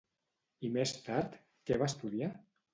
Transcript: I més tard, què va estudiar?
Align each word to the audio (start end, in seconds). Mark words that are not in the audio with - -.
I 0.69 0.71
més 0.77 0.95
tard, 1.09 1.39
què 1.69 1.81
va 1.85 1.93
estudiar? 1.93 2.35